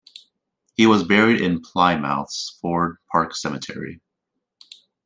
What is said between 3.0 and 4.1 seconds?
Park Cemetery.